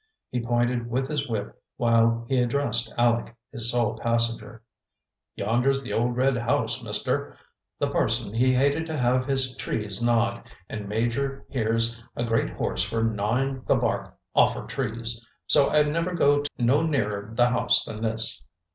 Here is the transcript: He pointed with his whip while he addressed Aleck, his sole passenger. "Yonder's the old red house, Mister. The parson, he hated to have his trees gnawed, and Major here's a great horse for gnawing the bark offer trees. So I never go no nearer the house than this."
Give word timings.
He 0.31 0.41
pointed 0.43 0.89
with 0.89 1.07
his 1.11 1.29
whip 1.29 1.61
while 1.77 2.25
he 2.27 2.39
addressed 2.39 2.91
Aleck, 2.97 3.35
his 3.51 3.69
sole 3.69 3.99
passenger. 3.99 4.63
"Yonder's 5.35 5.83
the 5.83 5.93
old 5.93 6.17
red 6.17 6.35
house, 6.35 6.81
Mister. 6.81 7.37
The 7.77 7.87
parson, 7.87 8.33
he 8.33 8.51
hated 8.51 8.87
to 8.87 8.97
have 8.97 9.27
his 9.27 9.55
trees 9.57 10.01
gnawed, 10.01 10.41
and 10.67 10.89
Major 10.89 11.45
here's 11.51 12.01
a 12.15 12.23
great 12.25 12.49
horse 12.49 12.81
for 12.83 13.03
gnawing 13.03 13.61
the 13.67 13.75
bark 13.75 14.17
offer 14.33 14.65
trees. 14.65 15.23
So 15.45 15.69
I 15.69 15.83
never 15.83 16.15
go 16.15 16.41
no 16.57 16.81
nearer 16.83 17.29
the 17.35 17.49
house 17.49 17.85
than 17.85 18.01
this." 18.01 18.43